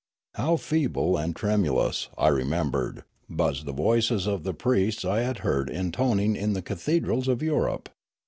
How 0.33 0.57
feeble 0.57 1.15
and 1.15 1.35
tremu 1.35 1.75
lous, 1.75 2.09
I 2.17 2.29
remembered, 2.29 3.03
buzzed 3.29 3.67
the 3.67 3.71
voices 3.71 4.25
of 4.25 4.41
the 4.41 4.53
priests 4.55 5.05
I 5.05 5.19
had 5.21 5.41
heard 5.45 5.69
intoning 5.69 6.35
in 6.35 6.53
the 6.53 6.63
cathedrals 6.63 7.27
of 7.27 7.43
Europe! 7.43 7.87